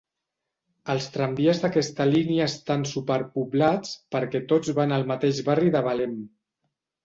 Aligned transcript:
Els 0.93 1.09
tramvies 1.17 1.61
d'aquesta 1.63 2.07
línia 2.13 2.47
estan 2.53 2.87
superpoblats 2.93 3.95
perquè 4.17 4.45
tots 4.55 4.75
van 4.81 4.99
al 4.99 5.09
mateix 5.15 5.47
barri 5.53 5.79
de 5.81 5.87
Belem. 5.93 6.21